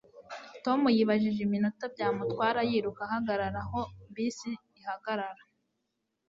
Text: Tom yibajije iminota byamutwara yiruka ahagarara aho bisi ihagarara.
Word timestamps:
Tom 0.63 0.79
yibajije 0.95 1.39
iminota 1.47 1.83
byamutwara 1.93 2.59
yiruka 2.69 3.01
ahagarara 3.07 3.59
aho 3.65 3.81
bisi 4.13 4.49
ihagarara. 4.79 5.43